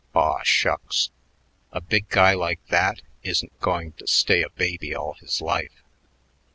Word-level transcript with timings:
"Aw, 0.15 0.41
shucks. 0.41 1.11
A 1.71 1.79
big 1.79 2.09
guy 2.09 2.33
like 2.33 2.59
that 2.69 3.03
isn't 3.21 3.59
going 3.59 3.91
to 3.99 4.07
stay 4.07 4.41
a 4.41 4.49
baby 4.49 4.95
all 4.95 5.13
his 5.13 5.41
life." 5.41 5.83